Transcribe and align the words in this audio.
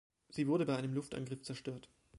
Sie 0.29 0.47
wurde 0.47 0.65
bei 0.65 0.75
einem 0.77 0.95
Luftangriff 0.95 1.43
zerstört. 1.43 1.87